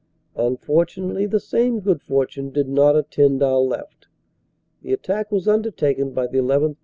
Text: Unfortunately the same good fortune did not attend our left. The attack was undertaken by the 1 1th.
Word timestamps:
Unfortunately 0.35 1.27
the 1.27 1.39
same 1.39 1.79
good 1.79 2.01
fortune 2.01 2.49
did 2.49 2.67
not 2.67 2.95
attend 2.97 3.43
our 3.43 3.59
left. 3.59 4.07
The 4.81 4.93
attack 4.93 5.31
was 5.31 5.47
undertaken 5.47 6.09
by 6.11 6.25
the 6.25 6.41
1 6.41 6.59
1th. 6.73 6.77